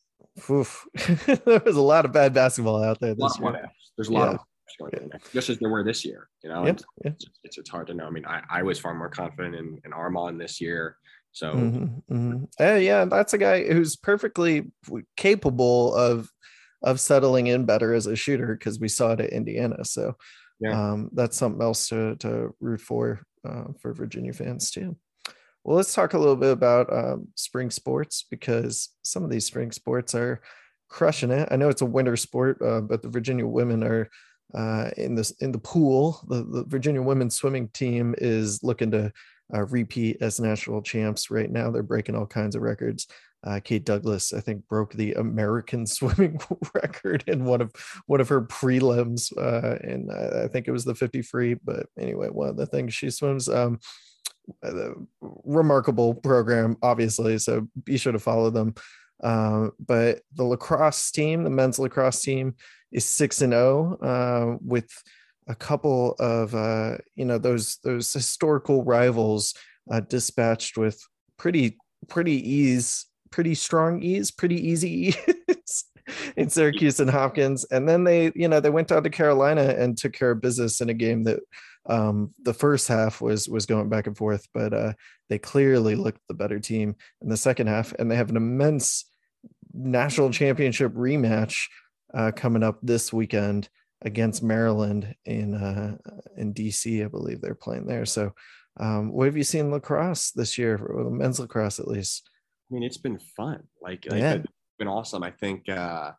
[0.50, 0.86] oof,
[1.44, 3.70] there was a lot of bad basketball out there this year.
[3.96, 4.34] There's a lot yeah.
[4.34, 4.40] of
[4.92, 5.18] yeah.
[5.32, 6.28] just as there were this year.
[6.42, 7.24] You know, it's, it's,
[7.58, 8.06] it's, hard to know.
[8.06, 10.96] I mean, I, I was far more confident in, in Armaan this year.
[11.32, 12.44] So, mm-hmm, mm-hmm.
[12.58, 14.70] Uh, yeah, that's a guy who's perfectly
[15.16, 16.30] capable of
[16.82, 19.84] of settling in better as a shooter because we saw it at Indiana.
[19.84, 20.16] So,
[20.60, 20.92] yeah.
[20.92, 24.96] um, that's something else to, to root for uh, for Virginia fans too.
[25.66, 29.72] Well, let's talk a little bit about um, spring sports because some of these spring
[29.72, 30.40] sports are
[30.88, 31.48] crushing it.
[31.50, 34.08] I know it's a winter sport, uh, but the Virginia women are
[34.54, 36.24] uh, in this in the pool.
[36.28, 39.12] The, the Virginia women's swimming team is looking to
[39.52, 41.72] uh, repeat as national champs right now.
[41.72, 43.08] They're breaking all kinds of records.
[43.42, 46.38] Uh, Kate Douglass, I think, broke the American swimming
[46.74, 47.72] record in one of
[48.06, 51.54] one of her prelims, uh, and I, I, think it was the 50 free.
[51.54, 53.80] But anyway, one of the things she swims, um,
[55.20, 57.38] remarkable program, obviously.
[57.38, 58.74] So be sure to follow them.
[59.22, 62.54] Uh, but the lacrosse team, the men's lacrosse team,
[62.92, 64.88] is six and zero oh, uh, with
[65.48, 69.54] a couple of uh, you know those those historical rivals
[69.90, 71.00] uh, dispatched with
[71.38, 71.78] pretty
[72.08, 75.14] pretty ease pretty strong ease, pretty easy
[75.48, 75.84] ease
[76.36, 77.64] in Syracuse and Hopkins.
[77.70, 80.80] And then they, you know, they went down to Carolina and took care of business
[80.80, 81.40] in a game that
[81.88, 84.92] um, the first half was was going back and forth, but uh,
[85.28, 89.04] they clearly looked the better team in the second half, and they have an immense
[89.72, 91.66] national championship rematch
[92.14, 93.68] uh, coming up this weekend
[94.02, 95.96] against Maryland in uh,
[96.36, 98.06] in DC, I believe they're playing there.
[98.06, 98.32] So,
[98.78, 102.28] um, what have you seen lacrosse this year, or men's lacrosse at least?
[102.70, 103.62] I mean, it's been fun.
[103.80, 104.34] Like, like yeah.
[104.34, 104.46] it's
[104.78, 105.22] been awesome.
[105.22, 106.12] I think, uh,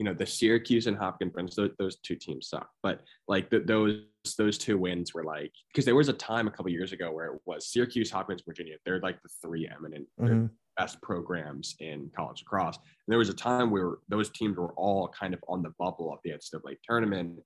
[0.00, 4.00] you know, the Syracuse and Hopkins, those, those two teams suck, but like the, those
[4.36, 7.34] those two wins were like because there was a time a couple years ago where
[7.34, 8.76] it was Syracuse, Hopkins, Virginia.
[8.84, 10.46] They're like the three eminent mm-hmm.
[10.78, 12.76] best programs in college lacrosse.
[12.76, 16.12] And there was a time where those teams were all kind of on the bubble
[16.12, 17.38] of the NCAA tournament.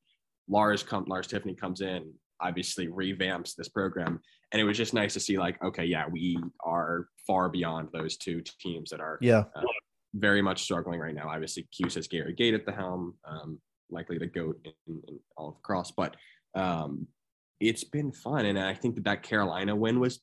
[0.48, 4.20] Lars come Lars Tiffany comes in obviously revamps this program.
[4.52, 8.16] And it was just nice to see, like, okay, yeah, we are far beyond those
[8.16, 9.62] two teams that are yeah uh,
[10.14, 11.28] very much struggling right now.
[11.28, 13.58] Obviously, Cuse has Gary Gait at the helm, um,
[13.90, 16.16] likely the goat in, in all of cross, but
[16.54, 17.06] um,
[17.60, 18.46] it's been fun.
[18.46, 20.20] And I think that that Carolina win was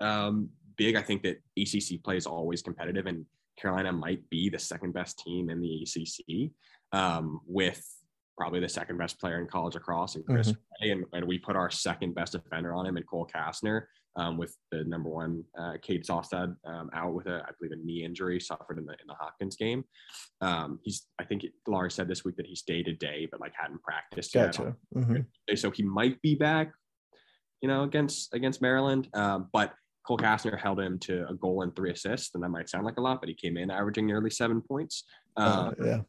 [0.00, 0.96] um, big.
[0.96, 3.24] I think that ACC play is always competitive, and
[3.58, 6.50] Carolina might be the second best team in the ACC
[6.92, 7.82] um, with
[8.36, 10.90] probably the second best player in college lacrosse and Chris mm-hmm.
[10.90, 13.84] and, and, we put our second best defender on him and Cole Kastner
[14.16, 17.84] um, with the number one uh, Cade Saustad um, out with a I believe a
[17.84, 19.84] knee injury suffered in the in the Hopkins game.
[20.40, 23.52] Um, he's I think Laurie said this week that he's day to day but like
[23.54, 24.74] hadn't practiced gotcha.
[24.94, 25.04] yet.
[25.04, 25.54] Mm-hmm.
[25.56, 26.72] So he might be back,
[27.60, 29.08] you know, against against Maryland.
[29.14, 29.72] Um, but
[30.06, 32.96] Cole Kastner held him to a goal and three assists, and that might sound like
[32.96, 35.04] a lot, but he came in averaging nearly seven points.
[35.36, 36.00] Uh, yeah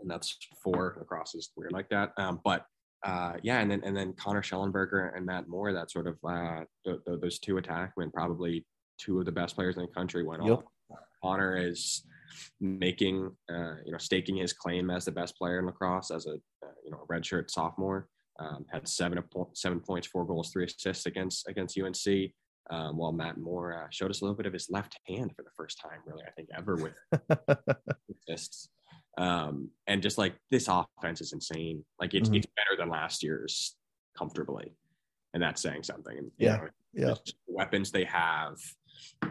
[0.00, 2.12] and that's four across his career like that.
[2.16, 2.64] Um, but
[3.02, 6.64] uh, yeah, and then and then Connor Shellenberger and Matt Moore, that sort of uh,
[6.84, 8.66] th- th- those two attackmen, probably
[8.98, 10.58] two of the best players in the country went yep.
[10.58, 10.64] off.
[11.22, 12.04] Connor is
[12.60, 16.34] making uh, you know staking his claim as the best player in lacrosse as a
[16.34, 18.08] uh, you know redshirt sophomore.
[18.38, 19.22] Um, had seven
[19.54, 22.32] seven points, four goals, three assists against against UNC.
[22.70, 25.42] Um, while Matt Moore uh, showed us a little bit of his left hand for
[25.42, 26.94] the first time, really, I think ever with
[28.28, 28.68] assists.
[29.18, 31.84] Um, and just like this offense is insane.
[32.00, 32.36] Like it's, mm-hmm.
[32.36, 33.76] it's better than last year's
[34.16, 34.74] comfortably.
[35.34, 36.16] And that's saying something.
[36.16, 36.56] And, yeah.
[36.56, 37.14] Know, yeah.
[37.24, 38.56] The weapons they have,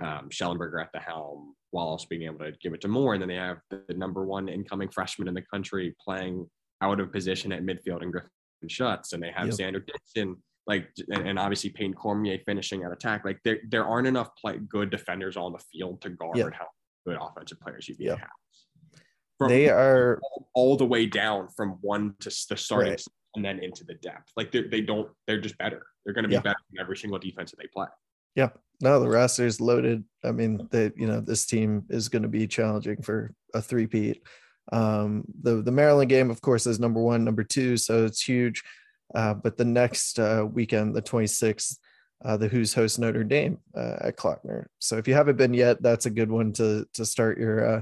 [0.02, 3.14] um, Shellenberger at the helm, while also being able to give it to Moore.
[3.14, 6.50] And then they have the number one incoming freshman in the country playing
[6.82, 8.30] out of position at midfield and Griffin
[8.68, 9.14] Schutz.
[9.14, 9.56] And they have yep.
[9.56, 10.38] Xander Dixon,
[10.68, 13.26] like, and, and, obviously Payton Cormier finishing at attack.
[13.26, 16.54] Like there, there aren't enough play, good defenders on the field to guard yep.
[16.54, 16.68] how
[17.06, 18.20] good offensive players you yep.
[18.20, 18.30] have
[19.48, 23.04] they are all, all, the way down from one to the starting right.
[23.36, 24.32] and then into the depth.
[24.36, 25.86] Like they they don't they're just better.
[26.04, 26.42] They're going to be yeah.
[26.42, 27.88] better than every single defense that they play.
[28.36, 28.50] Yeah.
[28.82, 30.04] No, the roster is loaded.
[30.24, 34.22] I mean, they you know this team is going to be challenging for a three-peat.
[34.72, 38.64] Um, the the Maryland game, of course, is number one, number two, so it's huge.
[39.14, 41.78] Uh, but the next uh, weekend, the 26th,
[42.24, 44.66] uh, the Hoos host Notre Dame uh, at Klockner.
[44.78, 47.82] So if you haven't been yet, that's a good one to to start your uh,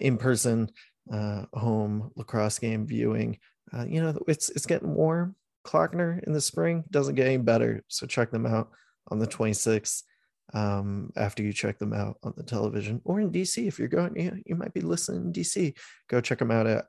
[0.00, 0.70] in-person
[1.12, 3.38] uh, home lacrosse game viewing.
[3.72, 5.34] Uh, you know, it's it's getting warm.
[5.66, 8.70] Klockner in the spring doesn't get any better, so check them out
[9.08, 10.02] on the 26th.
[10.54, 14.18] Um, after you check them out on the television or in DC, if you're going,
[14.18, 15.76] you, you might be listening in DC.
[16.08, 16.86] Go check them out at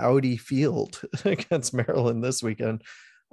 [0.00, 2.82] Audi Field against Maryland this weekend.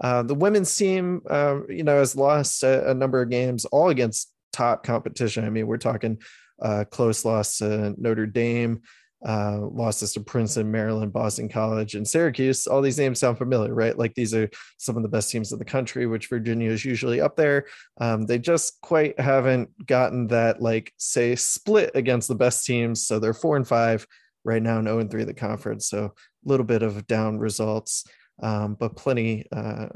[0.02, 3.90] Uh, the women's team, uh, you know, has lost a, a, number of games, all
[3.90, 5.46] against top competition.
[5.46, 6.20] I mean, we're talking
[6.64, 8.82] uh, close loss to Notre Dame,
[9.26, 12.68] uh, losses to Princeton, Maryland, Boston College, and Syracuse.
[12.68, 13.98] All these names sound familiar, right?
[13.98, 17.22] Like these are some of the best teams in the country, which Virginia is usually
[17.22, 17.66] up there.
[18.00, 23.06] Um, they just quite haven't gotten that, like, say, split against the best teams.
[23.06, 24.06] So they're four and five
[24.44, 25.88] right now, and 0 and 3 of the conference.
[25.88, 26.12] So a
[26.50, 28.06] little bit of down results
[28.44, 29.88] um, but plenty uh,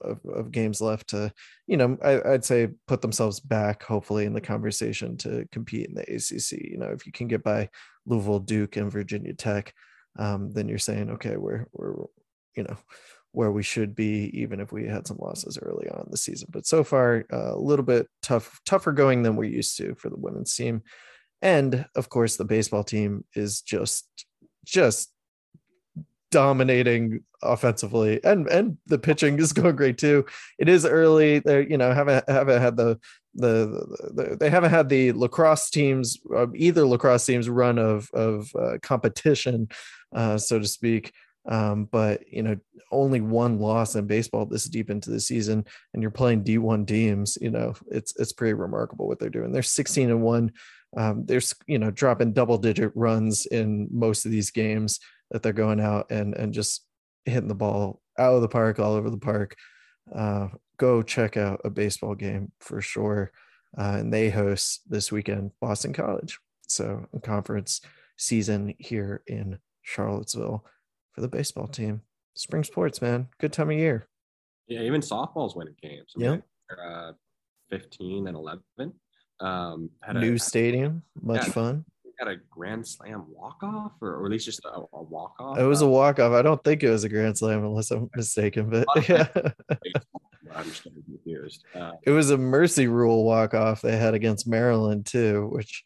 [0.00, 1.30] of, of, games left to,
[1.66, 5.94] you know, I, would say put themselves back, hopefully, in the conversation to compete in
[5.94, 6.70] the ACC.
[6.70, 7.68] You know, if you can get by
[8.06, 9.74] Louisville, Duke, and Virginia Tech,
[10.18, 12.06] um, then you're saying, okay, we're we're
[12.56, 12.78] you know
[13.32, 16.48] where we should be, even if we had some losses early on the season.
[16.50, 20.08] But so far, uh, a little bit tough, tougher going than we're used to for
[20.08, 20.82] the women's team.
[21.42, 24.08] And of course, the baseball team is just
[24.64, 25.09] just
[26.30, 30.24] dominating offensively and and the pitching is going great too.
[30.58, 31.40] It is early.
[31.40, 32.98] They you know haven't haven't had the
[33.34, 38.50] the, the, they haven't had the lacrosse teams uh, either lacrosse teams run of of
[38.58, 39.68] uh, competition
[40.14, 41.12] uh, so to speak.
[41.46, 42.56] Um, but you know
[42.92, 45.64] only one loss in baseball this deep into the season
[45.94, 49.52] and you're playing d1 teams you know it's it's pretty remarkable what they're doing.
[49.52, 50.52] They're 16 and 1
[50.96, 55.00] um, there's you know dropping double digit runs in most of these games
[55.30, 56.84] that they're going out and and just
[57.24, 59.56] hitting the ball out of the park all over the park.
[60.14, 63.30] Uh, go check out a baseball game for sure.
[63.78, 66.38] Uh, and they host this weekend boston college.
[66.66, 67.80] So a conference
[68.16, 70.64] season here in charlottesville
[71.12, 72.02] for the baseball team.
[72.34, 73.28] Spring sports man.
[73.38, 74.08] Good time of year.
[74.66, 76.12] Yeah even softball's winning games.
[76.16, 76.38] Yeah.
[76.84, 77.12] uh,
[77.70, 78.62] 15 and 11
[79.40, 81.84] um had new a, stadium much yeah, fun
[82.20, 85.58] had a grand slam walk off, or, or at least just a, a walk off.
[85.58, 86.32] It was a walk off.
[86.32, 88.70] I don't think it was a grand slam, unless I'm mistaken.
[88.70, 89.26] But yeah,
[90.54, 91.64] I'm confused.
[91.74, 95.82] Uh, it was a mercy rule walk off they had against Maryland too, which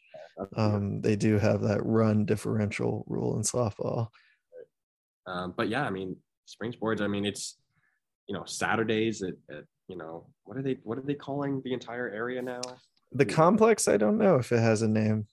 [0.55, 4.09] um, they do have that run differential rule in softball.
[5.27, 7.01] Um, but yeah, I mean, spring sports.
[7.01, 7.57] I mean, it's
[8.27, 11.73] you know Saturdays at, at you know, what are they what are they calling the
[11.73, 12.61] entire area now?
[13.11, 15.27] The complex, I don't know if it has a name.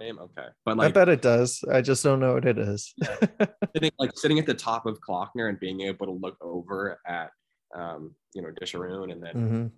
[0.00, 1.62] Name, okay, but like I bet it does.
[1.70, 2.92] I just don't know what it is.
[3.74, 7.30] sitting, like sitting at the top of Klockner and being able to look over at
[7.74, 9.70] um, you know Disharoon, and then Mhm.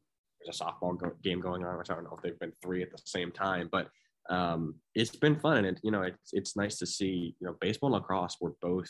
[0.44, 2.82] there's a softball go- game going on, which I don't know if they've been three
[2.82, 3.88] at the same time, but
[4.30, 7.56] um, it's been fun, and it, you know it's it's nice to see you know
[7.60, 8.88] baseball and lacrosse were both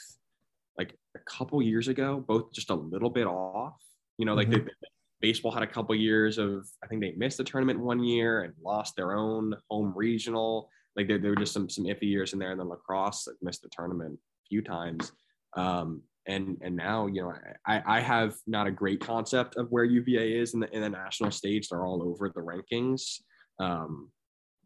[0.78, 3.74] like a couple years ago, both just a little bit off.
[4.18, 4.64] You know, like Mhm.
[4.66, 4.72] they,
[5.20, 8.54] baseball had a couple years of I think they missed the tournament one year and
[8.62, 10.70] lost their own home regional.
[10.96, 13.36] Like there, there were just some some iffy years in there, and then lacrosse like,
[13.42, 15.12] missed the tournament a few times.
[15.56, 17.32] Um, and and now you know
[17.66, 20.88] I, I have not a great concept of where UVA is in the in the
[20.88, 21.68] national stage.
[21.68, 23.20] They're all over the rankings.
[23.58, 24.10] Um,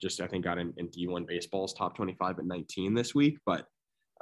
[0.01, 3.67] just I think got in, in D1 baseball's top 25 at 19 this week, but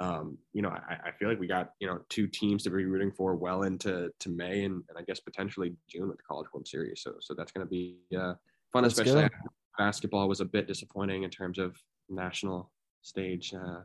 [0.01, 2.85] um, you know, I, I feel like we got, you know, two teams to be
[2.85, 6.47] rooting for well into to May and, and I guess potentially June with the College
[6.53, 7.03] World Series.
[7.03, 8.35] So so that's going to be uh,
[8.73, 9.29] fun, Let's especially
[9.77, 11.77] basketball was a bit disappointing in terms of
[12.09, 12.71] national
[13.03, 13.81] stage uh,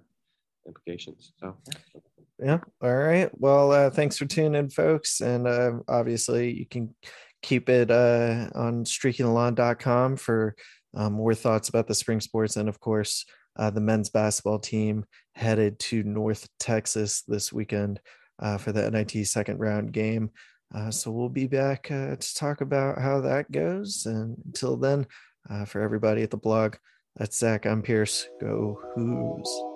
[0.68, 1.34] implications.
[1.40, 1.58] So
[2.40, 2.60] Yeah.
[2.82, 3.30] All right.
[3.34, 5.22] Well, uh, thanks for tuning in, folks.
[5.22, 6.94] And uh, obviously, you can
[7.42, 10.56] keep it uh, on streakingthelawn.com for
[10.96, 12.58] um, more thoughts about the spring sports.
[12.58, 13.26] And of course,
[13.58, 15.06] uh, the men's basketball team
[15.36, 18.00] headed to North Texas this weekend
[18.40, 20.32] uh, for the NIT second round game.
[20.74, 24.06] Uh, so we'll be back uh, to talk about how that goes.
[24.06, 25.06] And until then,
[25.50, 26.76] uh, for everybody at the blog,
[27.16, 27.66] that's Zach.
[27.66, 28.28] I'm Pierce.
[28.42, 29.73] Go Hoos.